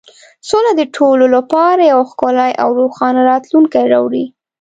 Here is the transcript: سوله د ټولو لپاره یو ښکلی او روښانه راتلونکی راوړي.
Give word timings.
سوله 0.49 0.71
د 0.79 0.81
ټولو 0.97 1.25
لپاره 1.35 1.81
یو 1.93 2.01
ښکلی 2.11 2.51
او 2.63 2.69
روښانه 2.79 3.21
راتلونکی 3.31 3.83
راوړي. 3.93 4.25